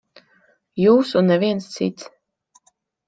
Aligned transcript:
Jūs 0.83 1.11
un 1.21 1.29
neviens 1.33 1.67
cits. 1.77 2.09